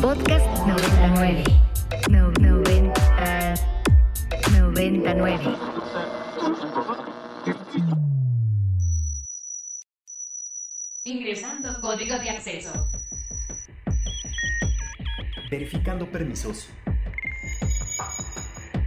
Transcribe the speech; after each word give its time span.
Podcast 0.00 0.46
99. 0.66 1.44
No, 2.10 2.30
90, 2.32 3.54
99. 4.50 5.56
Ingresando 11.04 11.80
código 11.80 12.18
de 12.18 12.30
acceso. 12.30 12.72
Verificando 15.50 16.10
permisos. 16.10 16.68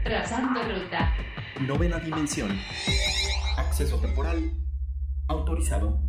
Trazando 0.03 0.61
ruta. 0.63 1.13
Novena 1.61 1.99
dimensión. 1.99 2.57
Acceso 3.57 3.99
temporal. 3.99 4.51
Autorizado. 5.27 6.08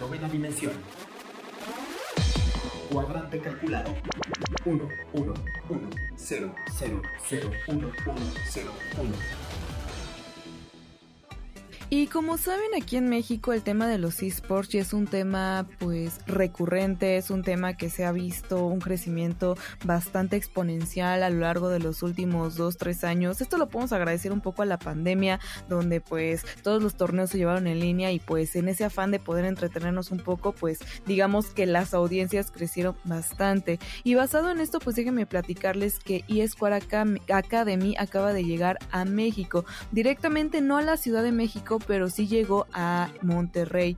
Novena 0.00 0.28
dimensión. 0.28 0.72
Cuadrante 2.90 3.40
calculado. 3.40 3.94
1, 4.64 4.88
1, 5.12 5.34
1, 5.68 5.90
0, 6.16 6.54
0, 6.78 7.02
0, 7.28 7.50
1, 7.68 7.78
1, 7.78 7.92
0, 8.50 8.72
1. 8.98 9.45
Y 11.88 12.08
como 12.08 12.36
saben, 12.36 12.74
aquí 12.76 12.96
en 12.96 13.08
México 13.08 13.52
el 13.52 13.62
tema 13.62 13.86
de 13.86 13.98
los 13.98 14.20
esports 14.20 14.74
es 14.74 14.92
un 14.92 15.06
tema 15.06 15.68
pues 15.78 16.18
recurrente, 16.26 17.16
es 17.16 17.30
un 17.30 17.44
tema 17.44 17.76
que 17.76 17.90
se 17.90 18.04
ha 18.04 18.10
visto 18.10 18.66
un 18.66 18.80
crecimiento 18.80 19.56
bastante 19.84 20.34
exponencial 20.34 21.22
a 21.22 21.30
lo 21.30 21.42
largo 21.42 21.68
de 21.68 21.78
los 21.78 22.02
últimos 22.02 22.56
dos, 22.56 22.76
tres 22.76 23.04
años. 23.04 23.40
Esto 23.40 23.56
lo 23.56 23.68
podemos 23.68 23.92
agradecer 23.92 24.32
un 24.32 24.40
poco 24.40 24.62
a 24.62 24.66
la 24.66 24.80
pandemia, 24.80 25.38
donde 25.68 26.00
pues 26.00 26.44
todos 26.64 26.82
los 26.82 26.96
torneos 26.96 27.30
se 27.30 27.38
llevaron 27.38 27.68
en 27.68 27.78
línea 27.78 28.10
y 28.10 28.18
pues 28.18 28.56
en 28.56 28.68
ese 28.68 28.84
afán 28.84 29.12
de 29.12 29.20
poder 29.20 29.44
entretenernos 29.44 30.10
un 30.10 30.18
poco, 30.18 30.50
pues 30.50 30.80
digamos 31.06 31.50
que 31.50 31.66
las 31.66 31.94
audiencias 31.94 32.50
crecieron 32.50 32.96
bastante. 33.04 33.78
Y 34.02 34.16
basado 34.16 34.50
en 34.50 34.58
esto, 34.58 34.80
pues 34.80 34.96
déjenme 34.96 35.24
platicarles 35.24 36.00
que 36.00 36.24
eSquare 36.26 36.80
Academy 37.28 37.94
acaba 37.96 38.32
de 38.32 38.42
llegar 38.42 38.80
a 38.90 39.04
México, 39.04 39.64
directamente 39.92 40.60
no 40.60 40.78
a 40.78 40.82
la 40.82 40.96
Ciudad 40.96 41.22
de 41.22 41.30
México, 41.30 41.76
pero 41.86 42.10
sí 42.10 42.26
llegó 42.26 42.66
a 42.72 43.08
Monterrey. 43.22 43.96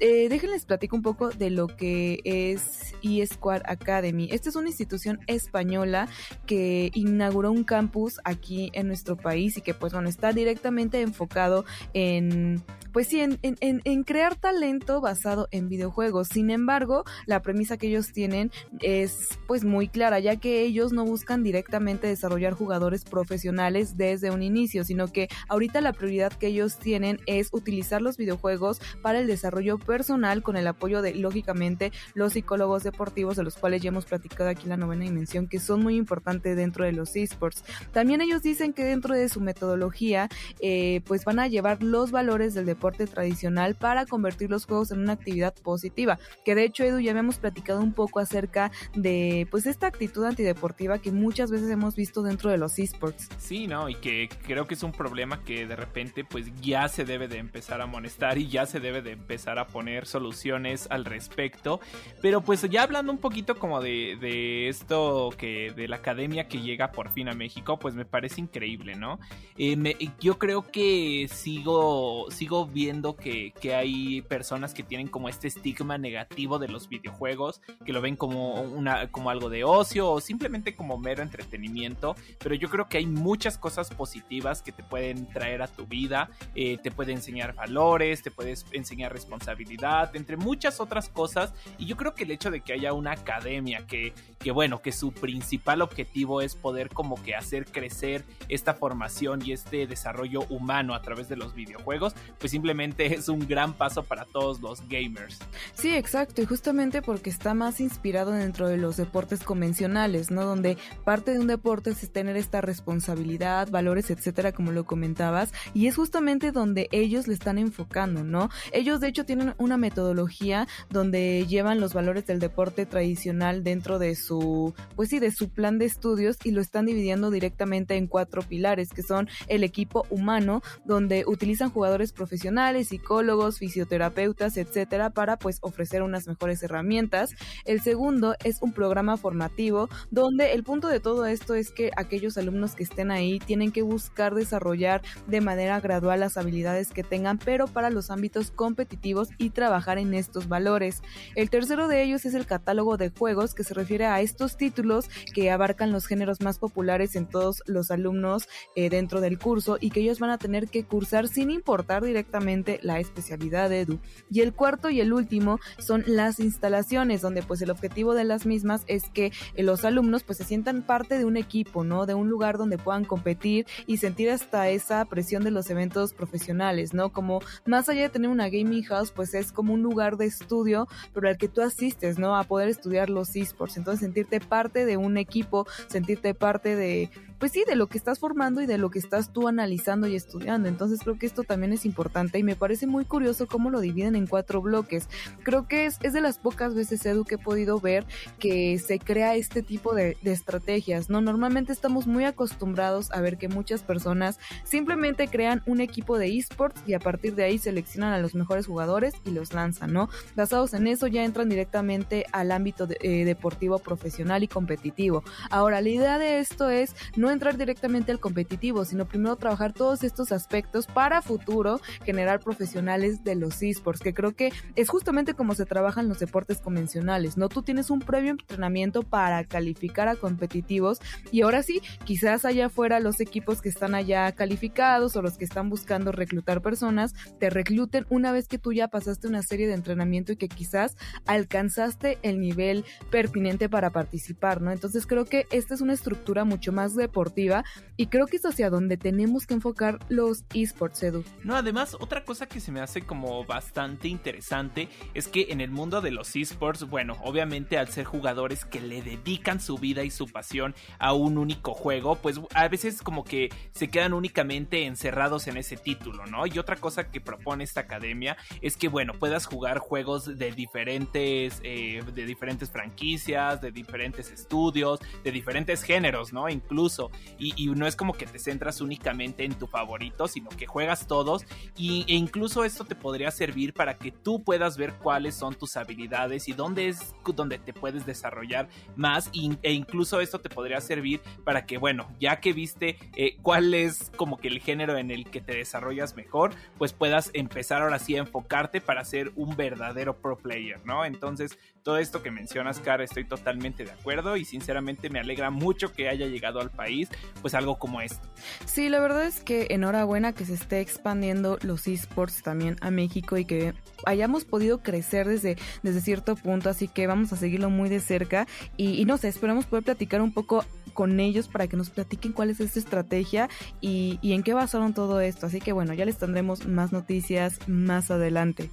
Eh, 0.00 0.28
déjenles 0.28 0.64
platico 0.64 0.96
un 0.96 1.02
poco 1.02 1.30
de 1.30 1.50
lo 1.50 1.68
que 1.68 2.20
es 2.24 2.94
eSquare 3.02 3.62
Academy. 3.66 4.28
Esta 4.30 4.48
es 4.48 4.56
una 4.56 4.68
institución 4.68 5.20
española 5.26 6.08
que 6.46 6.90
inauguró 6.94 7.52
un 7.52 7.64
campus 7.64 8.20
aquí 8.24 8.70
en 8.74 8.88
nuestro 8.88 9.16
país 9.16 9.56
y 9.56 9.60
que 9.60 9.74
pues 9.74 9.92
bueno, 9.92 10.08
está 10.08 10.32
directamente 10.32 11.00
enfocado 11.00 11.64
en 11.94 12.62
pues 12.96 13.08
sí, 13.08 13.20
en, 13.20 13.38
en, 13.42 13.58
en, 13.60 14.04
crear 14.04 14.36
talento 14.36 15.02
basado 15.02 15.48
en 15.50 15.68
videojuegos. 15.68 16.28
Sin 16.28 16.48
embargo, 16.48 17.04
la 17.26 17.42
premisa 17.42 17.76
que 17.76 17.88
ellos 17.88 18.10
tienen 18.10 18.50
es 18.80 19.38
pues 19.46 19.64
muy 19.64 19.88
clara, 19.88 20.18
ya 20.18 20.36
que 20.36 20.62
ellos 20.62 20.94
no 20.94 21.04
buscan 21.04 21.42
directamente 21.42 22.06
desarrollar 22.06 22.54
jugadores 22.54 23.04
profesionales 23.04 23.98
desde 23.98 24.30
un 24.30 24.42
inicio, 24.42 24.82
sino 24.82 25.08
que 25.08 25.28
ahorita 25.50 25.82
la 25.82 25.92
prioridad 25.92 26.32
que 26.32 26.46
ellos 26.46 26.78
tienen 26.78 27.20
es 27.26 27.50
utilizar 27.52 28.00
los 28.00 28.16
videojuegos 28.16 28.80
para 29.02 29.18
el 29.18 29.26
desarrollo 29.26 29.76
personal 29.86 30.42
con 30.42 30.56
el 30.56 30.66
apoyo 30.66 31.00
de, 31.02 31.14
lógicamente, 31.14 31.92
los 32.14 32.34
psicólogos 32.34 32.82
deportivos, 32.82 33.36
de 33.36 33.44
los 33.44 33.56
cuales 33.56 33.82
ya 33.82 33.88
hemos 33.88 34.04
platicado 34.04 34.50
aquí 34.50 34.64
en 34.64 34.70
la 34.70 34.76
novena 34.76 35.04
dimensión, 35.04 35.48
que 35.48 35.58
son 35.58 35.82
muy 35.82 35.96
importantes 35.96 36.56
dentro 36.56 36.84
de 36.84 36.92
los 36.92 37.16
esports. 37.16 37.64
También 37.92 38.20
ellos 38.20 38.42
dicen 38.42 38.72
que 38.72 38.84
dentro 38.84 39.14
de 39.14 39.28
su 39.28 39.40
metodología, 39.40 40.28
eh, 40.60 41.00
pues 41.06 41.24
van 41.24 41.38
a 41.38 41.48
llevar 41.48 41.82
los 41.82 42.10
valores 42.10 42.54
del 42.54 42.66
deporte 42.66 43.06
tradicional 43.06 43.74
para 43.74 44.06
convertir 44.06 44.50
los 44.50 44.66
juegos 44.66 44.90
en 44.90 45.00
una 45.00 45.12
actividad 45.12 45.54
positiva. 45.62 46.18
Que 46.44 46.54
de 46.54 46.64
hecho, 46.64 46.84
Edu, 46.84 47.00
ya 47.00 47.12
habíamos 47.12 47.38
platicado 47.38 47.80
un 47.80 47.92
poco 47.92 48.20
acerca 48.20 48.70
de 48.94 49.46
pues 49.50 49.66
esta 49.66 49.86
actitud 49.86 50.24
antideportiva 50.24 50.98
que 50.98 51.12
muchas 51.12 51.50
veces 51.50 51.70
hemos 51.70 51.94
visto 51.96 52.22
dentro 52.22 52.50
de 52.50 52.58
los 52.58 52.78
esports. 52.78 53.28
Sí, 53.38 53.66
¿no? 53.66 53.88
Y 53.88 53.94
que 53.94 54.28
creo 54.46 54.66
que 54.66 54.74
es 54.74 54.82
un 54.82 54.92
problema 54.92 55.42
que 55.44 55.66
de 55.66 55.76
repente 55.76 56.24
pues 56.24 56.46
ya 56.60 56.88
se 56.88 57.04
debe 57.04 57.28
de 57.28 57.38
empezar 57.38 57.80
a 57.80 57.84
amonestar 57.84 58.38
y 58.38 58.48
ya 58.48 58.66
se 58.66 58.80
debe 58.80 59.02
de 59.02 59.12
empezar 59.12 59.58
a 59.58 59.66
soluciones 60.04 60.86
al 60.90 61.04
respecto. 61.04 61.80
Pero 62.22 62.40
pues 62.40 62.62
ya 62.62 62.82
hablando 62.82 63.12
un 63.12 63.18
poquito 63.18 63.56
como 63.56 63.80
de, 63.80 64.16
de 64.20 64.68
esto 64.68 65.30
que 65.36 65.72
de 65.74 65.88
la 65.88 65.96
academia 65.96 66.48
que 66.48 66.60
llega 66.60 66.92
por 66.92 67.10
fin 67.10 67.28
a 67.28 67.34
México, 67.34 67.78
pues 67.78 67.94
me 67.94 68.04
parece 68.04 68.40
increíble, 68.40 68.96
¿no? 68.96 69.18
Eh, 69.58 69.76
yo 70.20 70.38
creo 70.38 70.62
que 70.62 71.28
sigo, 71.32 72.26
sigo 72.30 72.66
viendo 72.66 73.16
que, 73.16 73.52
que, 73.60 73.74
hay 73.74 74.22
personas 74.22 74.74
que 74.74 74.82
tienen 74.82 75.08
como 75.08 75.28
este 75.28 75.48
estigma 75.48 75.98
negativo 75.98 76.58
de 76.58 76.68
los 76.68 76.88
videojuegos, 76.88 77.60
que 77.84 77.92
lo 77.92 78.00
ven 78.00 78.16
como, 78.16 78.60
una, 78.62 79.10
como 79.10 79.30
algo 79.30 79.50
de 79.50 79.64
ocio 79.64 80.10
o 80.10 80.20
simplemente 80.20 80.74
como 80.74 80.98
mero 80.98 81.22
entretenimiento, 81.22 82.16
pero 82.38 82.54
yo 82.54 82.68
creo 82.68 82.88
que 82.88 82.98
hay 82.98 83.06
muchas 83.06 83.58
cosas 83.58 83.90
positivas 83.90 84.62
que 84.62 84.72
te 84.72 84.82
pueden 84.82 85.26
traer 85.26 85.62
a 85.62 85.68
tu 85.68 85.86
vida, 85.86 86.30
eh, 86.54 86.78
te 86.82 86.90
puede 86.90 87.12
enseñar 87.12 87.54
valores, 87.54 88.22
te 88.22 88.30
puedes 88.30 88.66
enseñar 88.72 89.12
responsabilidad, 89.12 89.65
entre 90.14 90.36
muchas 90.36 90.80
otras 90.80 91.08
cosas, 91.08 91.52
y 91.78 91.86
yo 91.86 91.96
creo 91.96 92.14
que 92.14 92.24
el 92.24 92.30
hecho 92.30 92.50
de 92.50 92.60
que 92.60 92.72
haya 92.72 92.92
una 92.92 93.12
academia 93.12 93.86
que, 93.86 94.12
que 94.38 94.50
bueno, 94.50 94.80
que 94.82 94.92
su 94.92 95.12
principal 95.12 95.82
objetivo 95.82 96.40
es 96.40 96.54
poder 96.54 96.88
como 96.90 97.22
que 97.22 97.34
hacer 97.34 97.66
crecer 97.66 98.24
esta 98.48 98.74
formación 98.74 99.42
y 99.44 99.52
este 99.52 99.86
desarrollo 99.86 100.42
humano 100.48 100.94
a 100.94 101.02
través 101.02 101.28
de 101.28 101.36
los 101.36 101.54
videojuegos, 101.54 102.14
pues 102.38 102.50
simplemente 102.50 103.06
es 103.14 103.28
un 103.28 103.46
gran 103.46 103.72
paso 103.74 104.02
para 104.02 104.24
todos 104.24 104.60
los 104.60 104.86
gamers. 104.88 105.38
Sí, 105.74 105.94
exacto, 105.94 106.42
y 106.42 106.46
justamente 106.46 107.02
porque 107.02 107.30
está 107.30 107.54
más 107.54 107.80
inspirado 107.80 108.32
dentro 108.32 108.68
de 108.68 108.76
los 108.76 108.96
deportes 108.96 109.42
convencionales, 109.42 110.30
¿no? 110.30 110.44
Donde 110.44 110.76
parte 111.04 111.32
de 111.32 111.40
un 111.40 111.46
deporte 111.46 111.90
es 111.90 112.12
tener 112.12 112.36
esta 112.36 112.60
responsabilidad, 112.60 113.68
valores, 113.70 114.10
etcétera, 114.10 114.52
como 114.52 114.72
lo 114.72 114.84
comentabas, 114.84 115.52
y 115.74 115.86
es 115.86 115.96
justamente 115.96 116.52
donde 116.52 116.88
ellos 116.92 117.26
le 117.28 117.34
están 117.34 117.58
enfocando, 117.58 118.24
¿no? 118.24 118.50
Ellos 118.72 119.00
de 119.00 119.08
hecho 119.08 119.24
tienen 119.24 119.54
una 119.58 119.76
metodología 119.76 120.66
donde 120.90 121.46
llevan 121.46 121.80
los 121.80 121.94
valores 121.94 122.26
del 122.26 122.38
deporte 122.38 122.86
tradicional 122.86 123.64
dentro 123.64 123.98
de 123.98 124.14
su, 124.14 124.74
pues 124.94 125.10
sí, 125.10 125.18
de 125.18 125.30
su 125.30 125.48
plan 125.48 125.78
de 125.78 125.84
estudios 125.84 126.36
y 126.44 126.50
lo 126.50 126.60
están 126.60 126.86
dividiendo 126.86 127.30
directamente 127.30 127.96
en 127.96 128.06
cuatro 128.06 128.42
pilares, 128.42 128.90
que 128.90 129.02
son 129.02 129.28
el 129.48 129.64
equipo 129.64 130.06
humano, 130.10 130.62
donde 130.84 131.24
utilizan 131.26 131.70
jugadores 131.70 132.12
profesionales 132.12 132.88
psicólogos, 132.88 133.58
fisioterapeutas, 133.58 134.56
etcétera, 134.56 135.10
para 135.10 135.38
pues 135.38 135.58
ofrecer 135.62 136.02
unas 136.02 136.26
mejores 136.26 136.62
herramientas. 136.62 137.30
El 137.64 137.80
segundo 137.80 138.34
es 138.44 138.62
un 138.62 138.72
programa 138.72 139.16
formativo 139.16 139.88
donde 140.10 140.52
el 140.52 140.62
punto 140.62 140.88
de 140.88 141.00
todo 141.00 141.26
esto 141.26 141.54
es 141.54 141.70
que 141.70 141.90
aquellos 141.96 142.38
alumnos 142.38 142.74
que 142.74 142.84
estén 142.84 143.10
ahí 143.10 143.38
tienen 143.38 143.72
que 143.72 143.82
buscar 143.82 144.34
desarrollar 144.34 145.02
de 145.26 145.40
manera 145.40 145.80
gradual 145.80 146.20
las 146.20 146.36
habilidades 146.36 146.90
que 146.90 147.02
tengan, 147.02 147.38
pero 147.38 147.66
para 147.66 147.90
los 147.90 148.10
ámbitos 148.10 148.50
competitivos 148.50 149.28
y 149.38 149.45
trabajar 149.50 149.98
en 149.98 150.14
estos 150.14 150.48
valores. 150.48 151.02
El 151.34 151.50
tercero 151.50 151.88
de 151.88 152.02
ellos 152.02 152.24
es 152.24 152.34
el 152.34 152.46
catálogo 152.46 152.96
de 152.96 153.10
juegos 153.10 153.54
que 153.54 153.64
se 153.64 153.74
refiere 153.74 154.06
a 154.06 154.20
estos 154.20 154.56
títulos 154.56 155.08
que 155.34 155.50
abarcan 155.50 155.92
los 155.92 156.06
géneros 156.06 156.40
más 156.40 156.58
populares 156.58 157.16
en 157.16 157.26
todos 157.26 157.62
los 157.66 157.90
alumnos 157.90 158.48
eh, 158.74 158.90
dentro 158.90 159.20
del 159.20 159.38
curso 159.38 159.78
y 159.80 159.90
que 159.90 160.00
ellos 160.00 160.18
van 160.18 160.30
a 160.30 160.38
tener 160.38 160.68
que 160.68 160.84
cursar 160.84 161.28
sin 161.28 161.50
importar 161.50 162.04
directamente 162.04 162.80
la 162.82 163.00
especialidad 163.00 163.70
de 163.70 163.80
Edu. 163.80 163.98
Y 164.30 164.40
el 164.40 164.52
cuarto 164.52 164.90
y 164.90 165.00
el 165.00 165.12
último 165.12 165.60
son 165.78 166.04
las 166.06 166.40
instalaciones, 166.40 167.22
donde 167.22 167.42
pues 167.42 167.62
el 167.62 167.70
objetivo 167.70 168.14
de 168.14 168.24
las 168.24 168.46
mismas 168.46 168.82
es 168.86 169.10
que 169.10 169.32
eh, 169.54 169.62
los 169.62 169.84
alumnos 169.84 170.22
pues 170.22 170.38
se 170.38 170.44
sientan 170.44 170.82
parte 170.82 171.18
de 171.18 171.24
un 171.24 171.36
equipo, 171.36 171.84
¿no? 171.84 172.06
De 172.06 172.14
un 172.14 172.28
lugar 172.28 172.58
donde 172.58 172.78
puedan 172.78 173.04
competir 173.04 173.66
y 173.86 173.98
sentir 173.98 174.30
hasta 174.30 174.68
esa 174.68 175.04
presión 175.04 175.44
de 175.44 175.50
los 175.50 175.70
eventos 175.70 176.12
profesionales, 176.12 176.94
¿no? 176.94 177.12
Como 177.12 177.40
más 177.64 177.88
allá 177.88 178.02
de 178.02 178.08
tener 178.08 178.30
una 178.30 178.48
gaming 178.48 178.84
house, 178.84 179.10
pues 179.10 179.34
es 179.38 179.52
como 179.52 179.74
un 179.74 179.82
lugar 179.82 180.16
de 180.16 180.26
estudio, 180.26 180.88
pero 181.12 181.28
al 181.28 181.36
que 181.36 181.48
tú 181.48 181.62
asistes, 181.62 182.18
¿no? 182.18 182.36
A 182.36 182.44
poder 182.44 182.68
estudiar 182.68 183.10
los 183.10 183.34
esports. 183.36 183.76
Entonces 183.76 184.00
sentirte 184.00 184.40
parte 184.40 184.84
de 184.84 184.96
un 184.96 185.16
equipo, 185.16 185.66
sentirte 185.88 186.34
parte 186.34 186.76
de, 186.76 187.10
pues 187.38 187.52
sí, 187.52 187.64
de 187.66 187.76
lo 187.76 187.86
que 187.86 187.98
estás 187.98 188.18
formando 188.18 188.62
y 188.62 188.66
de 188.66 188.78
lo 188.78 188.90
que 188.90 188.98
estás 188.98 189.32
tú 189.32 189.48
analizando 189.48 190.06
y 190.06 190.16
estudiando. 190.16 190.68
Entonces 190.68 191.00
creo 191.00 191.18
que 191.18 191.26
esto 191.26 191.42
también 191.42 191.72
es 191.72 191.84
importante 191.84 192.38
y 192.38 192.42
me 192.42 192.56
parece 192.56 192.86
muy 192.86 193.04
curioso 193.04 193.46
cómo 193.46 193.70
lo 193.70 193.80
dividen 193.80 194.16
en 194.16 194.26
cuatro 194.26 194.62
bloques. 194.62 195.08
Creo 195.42 195.68
que 195.68 195.86
es, 195.86 195.98
es 196.02 196.12
de 196.12 196.20
las 196.20 196.38
pocas 196.38 196.74
veces, 196.74 197.04
Edu, 197.04 197.24
que 197.24 197.34
he 197.34 197.38
podido 197.38 197.80
ver 197.80 198.06
que 198.38 198.78
se 198.78 198.98
crea 198.98 199.34
este 199.34 199.62
tipo 199.62 199.94
de, 199.94 200.16
de 200.22 200.32
estrategias, 200.32 201.10
¿no? 201.10 201.20
Normalmente 201.20 201.72
estamos 201.72 202.06
muy 202.06 202.24
acostumbrados 202.24 203.10
a 203.12 203.20
ver 203.20 203.36
que 203.36 203.48
muchas 203.48 203.82
personas 203.82 204.38
simplemente 204.64 205.28
crean 205.28 205.62
un 205.66 205.80
equipo 205.80 206.18
de 206.18 206.36
esports 206.36 206.82
y 206.86 206.94
a 206.94 207.00
partir 207.00 207.34
de 207.34 207.44
ahí 207.44 207.58
seleccionan 207.58 208.12
a 208.12 208.18
los 208.18 208.34
mejores 208.34 208.66
jugadores 208.66 209.14
y 209.26 209.32
los 209.32 209.52
lanzan, 209.52 209.92
¿no? 209.92 210.08
Basados 210.34 210.74
en 210.74 210.86
eso 210.86 211.06
ya 211.06 211.24
entran 211.24 211.48
directamente 211.48 212.26
al 212.32 212.52
ámbito 212.52 212.86
eh, 213.00 213.24
deportivo 213.24 213.78
profesional 213.78 214.42
y 214.42 214.48
competitivo. 214.48 215.22
Ahora, 215.50 215.80
la 215.80 215.88
idea 215.88 216.18
de 216.18 216.38
esto 216.38 216.70
es 216.70 216.94
no 217.16 217.30
entrar 217.30 217.56
directamente 217.56 218.12
al 218.12 218.20
competitivo, 218.20 218.84
sino 218.84 219.06
primero 219.06 219.36
trabajar 219.36 219.72
todos 219.72 220.04
estos 220.04 220.32
aspectos 220.32 220.86
para 220.86 221.22
futuro 221.22 221.80
generar 222.04 222.40
profesionales 222.40 223.24
de 223.24 223.34
los 223.34 223.62
esports, 223.62 224.00
que 224.00 224.14
creo 224.14 224.34
que 224.34 224.52
es 224.74 224.88
justamente 224.88 225.34
como 225.34 225.54
se 225.54 225.66
trabajan 225.66 226.08
los 226.08 226.18
deportes 226.18 226.60
convencionales, 226.60 227.36
¿no? 227.36 227.48
Tú 227.48 227.62
tienes 227.62 227.90
un 227.90 228.00
previo 228.00 228.30
entrenamiento 228.30 229.02
para 229.02 229.44
calificar 229.44 230.08
a 230.08 230.16
competitivos 230.16 231.00
y 231.32 231.42
ahora 231.42 231.62
sí, 231.62 231.80
quizás 232.04 232.44
allá 232.44 232.66
afuera 232.66 233.00
los 233.00 233.20
equipos 233.20 233.60
que 233.60 233.68
están 233.68 233.94
allá 233.94 234.30
calificados 234.32 235.16
o 235.16 235.22
los 235.22 235.38
que 235.38 235.44
están 235.44 235.70
buscando 235.70 236.12
reclutar 236.12 236.62
personas, 236.62 237.14
te 237.38 237.50
recluten 237.50 238.06
una 238.08 238.32
vez 238.32 238.48
que 238.48 238.58
tú 238.58 238.72
ya 238.72 238.88
pasaste 238.88 239.05
una 239.24 239.42
serie 239.42 239.66
de 239.66 239.74
entrenamiento 239.74 240.32
y 240.32 240.36
que 240.36 240.48
quizás 240.48 240.96
alcanzaste 241.26 242.18
el 242.22 242.40
nivel 242.40 242.84
pertinente 243.10 243.68
para 243.68 243.90
participar, 243.90 244.60
¿no? 244.60 244.72
Entonces 244.72 245.06
creo 245.06 245.24
que 245.24 245.46
esta 245.50 245.74
es 245.74 245.80
una 245.80 245.92
estructura 245.92 246.44
mucho 246.44 246.72
más 246.72 246.94
deportiva 246.94 247.64
y 247.96 248.06
creo 248.06 248.26
que 248.26 248.36
es 248.36 248.44
hacia 248.44 248.70
donde 248.70 248.96
tenemos 248.96 249.46
que 249.46 249.54
enfocar 249.54 249.98
los 250.08 250.44
esports, 250.54 251.02
Edu. 251.02 251.24
No, 251.44 251.56
además, 251.56 251.96
otra 251.98 252.24
cosa 252.24 252.46
que 252.46 252.60
se 252.60 252.72
me 252.72 252.80
hace 252.80 253.02
como 253.02 253.44
bastante 253.44 254.08
interesante 254.08 254.88
es 255.14 255.28
que 255.28 255.46
en 255.50 255.60
el 255.60 255.70
mundo 255.70 256.00
de 256.00 256.10
los 256.10 256.34
esports, 256.34 256.88
bueno, 256.88 257.16
obviamente 257.22 257.78
al 257.78 257.88
ser 257.88 258.04
jugadores 258.04 258.64
que 258.64 258.80
le 258.80 259.02
dedican 259.02 259.60
su 259.60 259.78
vida 259.78 260.02
y 260.04 260.10
su 260.10 260.26
pasión 260.26 260.74
a 260.98 261.12
un 261.12 261.38
único 261.38 261.74
juego, 261.74 262.16
pues 262.16 262.40
a 262.54 262.68
veces 262.68 263.02
como 263.02 263.24
que 263.24 263.50
se 263.72 263.88
quedan 263.88 264.12
únicamente 264.12 264.86
encerrados 264.86 265.46
en 265.46 265.56
ese 265.56 265.76
título, 265.76 266.26
¿no? 266.26 266.46
Y 266.46 266.58
otra 266.58 266.76
cosa 266.76 267.10
que 267.10 267.20
propone 267.20 267.64
esta 267.64 267.80
academia 267.80 268.36
es 268.60 268.76
que, 268.76 268.88
bueno, 268.96 269.12
puedas 269.12 269.44
jugar 269.44 269.78
juegos 269.78 270.38
de 270.38 270.52
diferentes, 270.52 271.60
eh, 271.62 272.02
de 272.14 272.24
diferentes 272.24 272.70
franquicias, 272.70 273.60
de 273.60 273.70
diferentes 273.70 274.32
estudios, 274.32 275.00
de 275.22 275.32
diferentes 275.32 275.82
géneros, 275.82 276.32
¿no? 276.32 276.48
Incluso. 276.48 277.10
Y, 277.38 277.66
no 277.76 277.86
es 277.86 277.94
como 277.94 278.14
que 278.14 278.24
te 278.24 278.38
centras 278.38 278.80
únicamente 278.80 279.44
en 279.44 279.52
tu 279.52 279.66
favorito, 279.66 280.28
sino 280.28 280.48
que 280.48 280.66
juegas 280.66 281.06
todos. 281.06 281.44
Y, 281.76 282.06
e 282.08 282.14
incluso 282.14 282.64
esto 282.64 282.86
te 282.86 282.94
podría 282.94 283.30
servir 283.30 283.74
para 283.74 283.98
que 283.98 284.12
tú 284.12 284.42
puedas 284.42 284.78
ver 284.78 284.94
cuáles 284.94 285.34
son 285.34 285.54
tus 285.54 285.76
habilidades 285.76 286.48
y 286.48 286.54
dónde 286.54 286.88
es 286.88 287.14
donde 287.34 287.58
te 287.58 287.74
puedes 287.74 288.06
desarrollar 288.06 288.66
más. 288.96 289.28
e 289.62 289.72
incluso 289.72 290.22
esto 290.22 290.40
te 290.40 290.48
podría 290.48 290.80
servir 290.80 291.20
para 291.44 291.66
que, 291.66 291.76
bueno, 291.76 292.08
ya 292.18 292.40
que 292.40 292.54
viste 292.54 292.96
eh, 293.14 293.36
cuál 293.42 293.74
es 293.74 294.10
como 294.16 294.38
que 294.38 294.48
el 294.48 294.60
género 294.60 294.96
en 294.96 295.10
el 295.10 295.28
que 295.30 295.42
te 295.42 295.54
desarrollas 295.54 296.16
mejor, 296.16 296.54
pues 296.78 296.94
puedas 296.94 297.30
empezar 297.34 297.82
ahora 297.82 297.98
sí 297.98 298.16
a 298.16 298.20
enfocarte 298.20 298.85
para 298.86 299.04
ser 299.04 299.32
un 299.36 299.56
verdadero 299.56 300.16
pro 300.16 300.38
player, 300.38 300.80
¿no? 300.86 301.04
Entonces, 301.04 301.58
todo 301.82 301.98
esto 301.98 302.22
que 302.22 302.30
mencionas, 302.30 302.80
Cara, 302.80 303.04
estoy 303.04 303.24
totalmente 303.24 303.84
de 303.84 303.90
acuerdo 303.90 304.36
y 304.36 304.44
sinceramente 304.44 305.10
me 305.10 305.20
alegra 305.20 305.50
mucho 305.50 305.92
que 305.92 306.08
haya 306.08 306.26
llegado 306.26 306.60
al 306.60 306.70
país, 306.70 307.10
pues 307.42 307.54
algo 307.54 307.78
como 307.78 308.00
esto. 308.00 308.26
Sí, 308.64 308.88
la 308.88 309.00
verdad 309.00 309.24
es 309.24 309.40
que 309.40 309.66
enhorabuena 309.70 310.32
que 310.32 310.44
se 310.44 310.54
esté 310.54 310.80
expandiendo 310.80 311.58
los 311.62 311.86
esports 311.86 312.42
también 312.42 312.76
a 312.80 312.90
México 312.90 313.36
y 313.36 313.44
que 313.44 313.74
hayamos 314.04 314.44
podido 314.44 314.82
crecer 314.82 315.26
desde, 315.26 315.56
desde 315.82 316.00
cierto 316.00 316.36
punto, 316.36 316.70
así 316.70 316.88
que 316.88 317.06
vamos 317.06 317.32
a 317.32 317.36
seguirlo 317.36 317.70
muy 317.70 317.88
de 317.88 318.00
cerca 318.00 318.46
y, 318.76 319.04
no 319.04 319.16
sé, 319.16 319.28
esperamos 319.28 319.66
poder 319.66 319.84
platicar 319.84 320.20
un 320.22 320.32
poco 320.32 320.64
con 320.96 321.20
ellos 321.20 321.46
para 321.46 321.68
que 321.68 321.76
nos 321.76 321.90
platiquen 321.90 322.32
cuál 322.32 322.50
es 322.50 322.58
esta 322.58 322.80
estrategia 322.80 323.48
y, 323.80 324.18
y 324.22 324.32
en 324.32 324.42
qué 324.42 324.52
basaron 324.52 324.94
todo 324.94 325.20
esto. 325.20 325.46
Así 325.46 325.60
que 325.60 325.70
bueno, 325.70 325.94
ya 325.94 326.04
les 326.04 326.18
tendremos 326.18 326.66
más 326.66 326.90
noticias 326.90 327.60
más 327.68 328.10
adelante. 328.10 328.70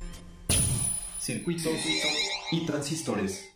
Circuitos 1.20 1.74
y 2.52 2.66
transistores. 2.66 3.53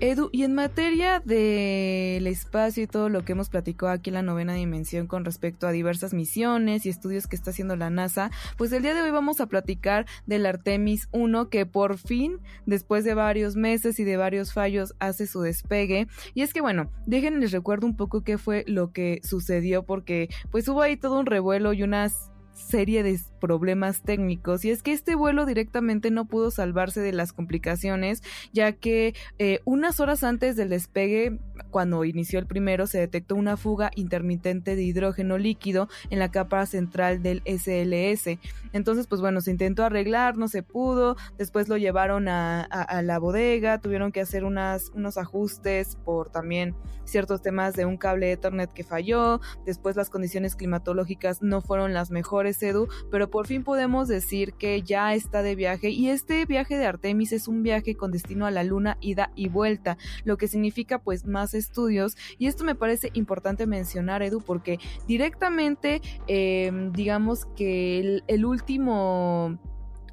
Edu, 0.00 0.30
y 0.30 0.44
en 0.44 0.54
materia 0.54 1.18
del 1.24 2.28
espacio 2.28 2.84
y 2.84 2.86
todo 2.86 3.08
lo 3.08 3.24
que 3.24 3.32
hemos 3.32 3.48
platicado 3.48 3.90
aquí 3.90 4.10
en 4.10 4.14
la 4.14 4.22
novena 4.22 4.54
dimensión 4.54 5.08
con 5.08 5.24
respecto 5.24 5.66
a 5.66 5.72
diversas 5.72 6.14
misiones 6.14 6.86
y 6.86 6.88
estudios 6.88 7.26
que 7.26 7.34
está 7.34 7.50
haciendo 7.50 7.74
la 7.74 7.90
NASA, 7.90 8.30
pues 8.56 8.70
el 8.70 8.82
día 8.82 8.94
de 8.94 9.02
hoy 9.02 9.10
vamos 9.10 9.40
a 9.40 9.46
platicar 9.46 10.06
del 10.24 10.46
Artemis 10.46 11.08
1 11.10 11.48
que 11.48 11.66
por 11.66 11.98
fin, 11.98 12.38
después 12.64 13.02
de 13.02 13.14
varios 13.14 13.56
meses 13.56 13.98
y 13.98 14.04
de 14.04 14.16
varios 14.16 14.52
fallos, 14.52 14.94
hace 15.00 15.26
su 15.26 15.40
despegue. 15.40 16.06
Y 16.32 16.42
es 16.42 16.54
que 16.54 16.60
bueno, 16.60 16.92
déjenles 17.06 17.50
recuerdo 17.50 17.88
un 17.88 17.96
poco 17.96 18.22
qué 18.22 18.38
fue 18.38 18.64
lo 18.68 18.92
que 18.92 19.20
sucedió 19.24 19.82
porque 19.82 20.28
pues 20.52 20.68
hubo 20.68 20.80
ahí 20.80 20.96
todo 20.96 21.18
un 21.18 21.26
revuelo 21.26 21.72
y 21.72 21.82
unas 21.82 22.30
serie 22.58 23.02
de 23.02 23.18
problemas 23.40 24.02
técnicos. 24.02 24.64
Y 24.64 24.70
es 24.70 24.82
que 24.82 24.92
este 24.92 25.14
vuelo 25.14 25.46
directamente 25.46 26.10
no 26.10 26.26
pudo 26.26 26.50
salvarse 26.50 27.00
de 27.00 27.12
las 27.12 27.32
complicaciones 27.32 28.22
ya 28.52 28.72
que 28.72 29.14
eh, 29.38 29.60
unas 29.64 30.00
horas 30.00 30.24
antes 30.24 30.56
del 30.56 30.70
despegue 30.70 31.38
cuando 31.70 32.04
inició 32.04 32.38
el 32.38 32.46
primero 32.46 32.86
se 32.86 32.98
detectó 32.98 33.36
una 33.36 33.56
fuga 33.56 33.90
intermitente 33.94 34.76
de 34.76 34.82
hidrógeno 34.82 35.38
líquido 35.38 35.88
en 36.10 36.18
la 36.18 36.30
capa 36.30 36.66
central 36.66 37.22
del 37.22 37.42
SLS 37.46 38.38
entonces 38.72 39.06
pues 39.06 39.20
bueno 39.20 39.40
se 39.40 39.50
intentó 39.50 39.84
arreglar 39.84 40.36
no 40.36 40.48
se 40.48 40.62
pudo. 40.62 41.16
Después 41.36 41.68
lo 41.68 41.76
llevaron 41.76 42.28
a, 42.28 42.62
a, 42.62 43.02
la 43.02 43.18
bodega 43.18 43.78
tuvieron 43.78 44.12
que 44.12 44.20
hacer 44.20 44.44
unas, 44.44 44.90
unos 44.94 45.16
ajustes 45.18 45.96
por 46.04 46.30
también 46.30 46.74
ciertos 47.04 47.42
temas 47.42 47.74
de 47.74 47.86
un 47.86 47.96
cable 47.96 48.32
Ethernet 48.32 48.72
que 48.72 48.84
falló. 48.84 49.40
Después 49.64 49.96
las 49.96 50.10
condiciones 50.10 50.56
climatológicas 50.56 51.42
no 51.42 51.60
fueron 51.60 51.94
las 51.94 52.10
mejores 52.10 52.47
Edu 52.62 52.88
pero 53.10 53.30
por 53.30 53.46
fin 53.46 53.62
podemos 53.62 54.08
decir 54.08 54.52
que 54.54 54.82
ya 54.82 55.14
está 55.14 55.42
de 55.42 55.54
viaje 55.54 55.90
y 55.90 56.08
este 56.08 56.44
viaje 56.46 56.76
de 56.76 56.86
Artemis 56.86 57.32
es 57.32 57.48
un 57.48 57.62
viaje 57.62 57.94
con 57.94 58.10
destino 58.10 58.46
a 58.46 58.50
la 58.50 58.64
luna 58.64 58.96
ida 59.00 59.30
y 59.34 59.48
vuelta, 59.48 59.98
lo 60.24 60.36
que 60.36 60.48
significa 60.48 60.98
pues 60.98 61.26
más 61.26 61.54
estudios. 61.54 62.16
Y 62.38 62.46
esto 62.46 62.64
me 62.64 62.74
parece 62.74 63.10
importante 63.14 63.66
mencionar 63.66 64.22
Edu 64.22 64.40
porque 64.40 64.78
directamente 65.06 66.00
eh, 66.26 66.70
digamos 66.92 67.46
que 67.56 68.00
el, 68.00 68.24
el 68.26 68.44
último 68.44 69.58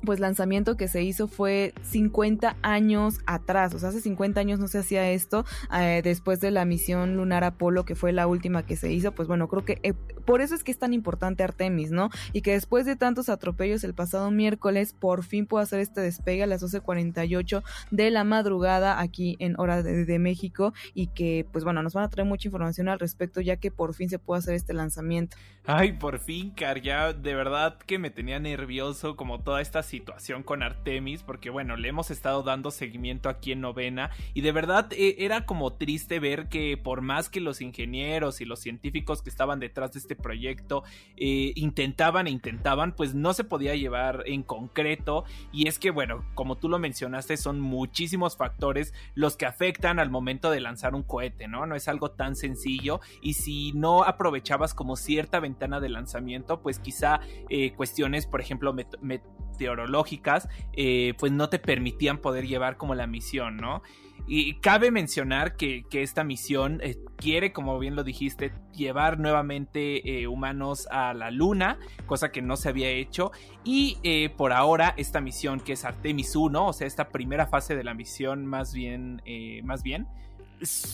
pues 0.06 0.20
lanzamiento 0.20 0.78
que 0.78 0.88
se 0.88 1.04
hizo 1.04 1.28
fue 1.28 1.74
50 1.84 2.56
años 2.62 3.20
atrás, 3.26 3.74
o 3.74 3.80
sea, 3.80 3.90
hace 3.90 4.02
50 4.02 4.40
años 4.40 4.60
no 4.60 4.68
se 4.68 4.80
hacía 4.80 5.10
esto, 5.12 5.46
eh, 5.74 6.02
después 6.04 6.40
de 6.40 6.52
la 6.52 6.66
misión 6.66 7.18
lunar 7.18 7.44
Apolo, 7.44 7.86
que 7.86 7.96
fue 7.96 8.12
la 8.12 8.28
última 8.28 8.66
que 8.66 8.76
se 8.76 8.92
hizo, 8.92 9.12
pues 9.12 9.28
bueno, 9.28 9.48
creo 9.48 9.66
que 9.66 9.80
eh, 9.84 9.94
por 10.26 10.42
eso 10.42 10.56
es 10.56 10.64
que 10.64 10.72
es 10.72 10.80
tan 10.80 10.94
importante 10.94 11.44
Artemis, 11.44 11.92
¿no? 11.92 12.10
Y 12.34 12.42
que 12.42 12.52
después 12.52 12.86
de 12.86 12.96
tantos 12.96 13.30
atropellos 13.30 13.84
el 13.84 13.94
pasado 13.94 14.32
miércoles, 14.32 14.94
por 14.94 15.24
fin 15.24 15.46
pudo 15.46 15.62
hacer 15.62 15.80
este 15.80 16.02
despegue 16.02 16.44
a 16.44 16.48
las 16.48 16.64
12.48 16.64 17.64
de 17.92 18.12
la 18.12 18.24
madrugada 18.24 19.00
aquí 19.00 19.36
en 19.40 19.60
hora 19.60 19.84
de, 19.84 20.16
México 20.16 20.74
y 20.94 21.08
que, 21.08 21.46
pues 21.52 21.66
bueno, 21.66 21.84
nos 21.84 21.94
van 21.94 22.06
a 22.06 22.10
traer 22.10 22.28
mucha 22.28 22.48
información 22.48 22.88
al 22.88 23.00
respecto 23.00 23.42
ya 23.42 23.58
que 23.58 23.70
por 23.70 23.94
fin 23.94 24.10
se 24.10 24.18
pudo 24.18 24.38
hacer 24.38 24.56
este 24.56 24.74
lanzamiento. 24.74 25.36
Ay, 25.66 25.94
por 25.94 26.20
fin, 26.20 26.52
Car, 26.52 26.82
ya 26.82 27.12
de 27.12 27.36
verdad 27.36 27.78
que 27.80 28.00
me 28.00 28.12
tenía 28.12 28.40
nervioso 28.40 29.16
como 29.16 29.42
toda 29.42 29.62
esta 29.62 29.84
situación 29.84 29.95
con 30.44 30.64
Artemis, 30.64 31.24
porque 31.24 31.50
bueno, 31.50 31.76
le 31.76 31.88
hemos 31.88 32.12
estado 32.12 32.44
dando 32.44 32.72
seguimiento 32.72 33.30
aquí 33.30 33.52
en 33.52 33.62
novena 33.62 34.12
y 34.34 34.42
de 34.42 34.52
verdad 34.52 34.92
eh, 34.92 35.16
era 35.20 35.46
como 35.46 35.74
triste 35.74 36.20
ver 36.20 36.50
que 36.50 36.78
por 36.78 37.02
más 37.02 37.30
que 37.30 37.40
los 37.40 37.62
ingenieros 37.62 38.42
y 38.42 38.46
los 38.46 38.60
científicos 38.60 39.22
que 39.22 39.30
estaban 39.30 39.60
detrás 39.60 39.94
de 39.94 40.00
este 40.00 40.16
proyecto 40.16 40.84
eh, 41.18 41.54
intentaban 41.56 42.28
e 42.28 42.32
intentaban, 42.32 42.96
pues 42.96 43.14
no 43.14 43.34
se 43.34 43.44
podía 43.44 43.76
llevar 43.76 44.24
en 44.26 44.44
concreto 44.44 45.26
y 45.52 45.68
es 45.68 45.80
que 45.80 45.92
bueno, 45.92 46.26
como 46.34 46.58
tú 46.58 46.70
lo 46.70 46.80
mencionaste, 46.80 47.38
son 47.38 47.60
muchísimos 47.60 48.38
factores 48.38 48.94
los 49.14 49.38
que 49.38 49.46
afectan 49.46 50.00
al 50.00 50.10
momento 50.10 50.52
de 50.52 50.60
lanzar 50.60 50.96
un 50.96 51.04
cohete, 51.04 51.48
¿no? 51.48 51.66
No 51.66 51.76
es 51.76 51.88
algo 51.88 52.12
tan 52.12 52.36
sencillo 52.36 53.02
y 53.22 53.34
si 53.34 53.72
no 53.74 54.04
aprovechabas 54.04 54.74
como 54.74 54.96
cierta 54.96 55.40
ventana 55.40 55.80
de 55.80 55.90
lanzamiento, 55.90 56.62
pues 56.62 56.80
quizá 56.80 57.20
eh, 57.50 57.74
cuestiones, 57.74 58.26
por 58.26 58.42
ejemplo, 58.42 58.74
met 58.74 59.24
eh, 60.74 61.14
pues 61.18 61.32
no 61.32 61.50
te 61.50 61.60
permitían 61.60 62.18
poder 62.20 62.48
llevar 62.48 62.78
como 62.78 62.96
la 62.96 63.08
misión, 63.08 63.58
¿no? 63.58 63.82
Y 64.28 64.56
cabe 64.56 64.90
mencionar 64.90 65.56
que, 65.56 65.84
que 65.90 66.02
esta 66.02 66.24
misión 66.24 66.80
eh, 66.82 66.98
quiere, 67.16 67.54
como 67.54 67.78
bien 67.78 67.96
lo 67.96 68.04
dijiste, 68.04 68.54
llevar 68.74 69.20
nuevamente 69.20 70.22
eh, 70.22 70.28
humanos 70.28 70.88
a 70.90 71.14
la 71.14 71.30
luna, 71.30 71.78
cosa 72.08 72.32
que 72.32 72.42
no 72.42 72.56
se 72.56 72.70
había 72.70 72.90
hecho. 72.90 73.32
Y 73.64 73.98
por 74.38 74.54
ahora 74.54 74.94
esta 74.98 75.22
misión 75.22 75.60
que 75.60 75.74
es 75.74 75.86
Artemis 75.86 76.36
1, 76.36 76.68
o 76.68 76.74
sea, 76.74 76.88
esta 76.88 77.10
primera 77.10 77.46
fase 77.46 77.76
de 77.76 77.84
la 77.84 77.94
misión 77.94 78.46
más 78.46 78.74
bien, 78.74 79.22
más 79.64 79.84
bien, 79.84 80.08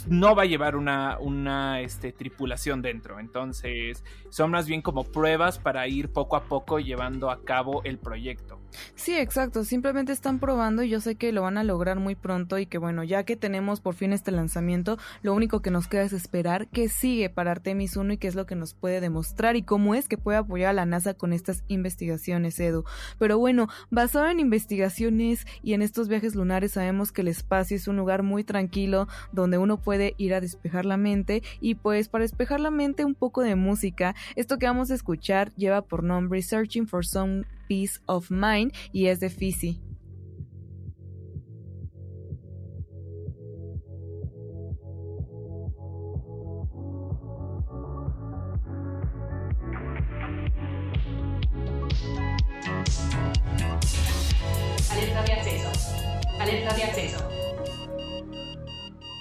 no 0.07 0.35
va 0.35 0.43
a 0.43 0.45
llevar 0.45 0.75
una, 0.75 1.17
una 1.19 1.81
este, 1.81 2.11
tripulación 2.11 2.81
dentro. 2.81 3.19
Entonces, 3.19 4.03
son 4.29 4.51
más 4.51 4.67
bien 4.67 4.81
como 4.81 5.03
pruebas 5.03 5.59
para 5.59 5.87
ir 5.87 6.09
poco 6.09 6.35
a 6.35 6.43
poco 6.43 6.79
llevando 6.79 7.29
a 7.29 7.43
cabo 7.43 7.83
el 7.83 7.97
proyecto. 7.97 8.59
Sí, 8.95 9.17
exacto. 9.17 9.63
Simplemente 9.63 10.11
están 10.11 10.39
probando 10.39 10.83
y 10.83 10.89
yo 10.89 11.01
sé 11.01 11.15
que 11.15 11.31
lo 11.31 11.41
van 11.41 11.57
a 11.57 11.63
lograr 11.63 11.99
muy 11.99 12.15
pronto 12.15 12.57
y 12.57 12.65
que 12.65 12.77
bueno, 12.77 13.03
ya 13.03 13.23
que 13.23 13.35
tenemos 13.35 13.81
por 13.81 13.95
fin 13.95 14.13
este 14.13 14.31
lanzamiento, 14.31 14.97
lo 15.21 15.33
único 15.33 15.61
que 15.61 15.71
nos 15.71 15.87
queda 15.87 16.03
es 16.03 16.13
esperar 16.13 16.67
qué 16.69 16.89
sigue 16.89 17.29
para 17.29 17.51
Artemis 17.51 17.97
1 17.97 18.13
y 18.13 18.17
qué 18.17 18.27
es 18.27 18.35
lo 18.35 18.45
que 18.45 18.55
nos 18.55 18.73
puede 18.73 19.01
demostrar 19.01 19.55
y 19.55 19.63
cómo 19.63 19.95
es 19.95 20.07
que 20.07 20.17
puede 20.17 20.37
apoyar 20.37 20.69
a 20.69 20.73
la 20.73 20.85
NASA 20.85 21.13
con 21.13 21.33
estas 21.33 21.63
investigaciones, 21.67 22.59
Edu. 22.59 22.85
Pero 23.19 23.37
bueno, 23.37 23.67
basado 23.89 24.27
en 24.27 24.39
investigaciones 24.39 25.45
y 25.63 25.73
en 25.73 25.81
estos 25.81 26.07
viajes 26.07 26.35
lunares 26.35 26.73
sabemos 26.73 27.11
que 27.11 27.21
el 27.21 27.27
espacio 27.27 27.75
es 27.75 27.87
un 27.87 27.97
lugar 27.97 28.23
muy 28.23 28.43
tranquilo 28.43 29.07
donde 29.31 29.50
uno 29.57 29.77
puede 29.77 30.15
ir 30.17 30.33
a 30.33 30.41
despejar 30.41 30.85
la 30.85 30.97
mente 30.97 31.43
y 31.59 31.75
pues 31.75 32.09
para 32.09 32.23
despejar 32.23 32.59
la 32.59 32.71
mente 32.71 33.05
un 33.05 33.15
poco 33.15 33.41
de 33.41 33.55
música. 33.55 34.15
Esto 34.35 34.57
que 34.57 34.65
vamos 34.65 34.91
a 34.91 34.95
escuchar 34.95 35.53
lleva 35.55 35.81
por 35.81 36.03
nombre 36.03 36.41
Searching 36.41 36.87
for 36.87 37.05
Some 37.05 37.43
Peace 37.67 37.99
of 38.05 38.31
Mind 38.31 38.73
y 38.91 39.07
es 39.07 39.19
de 39.19 39.29
Fizzy. 39.29 39.90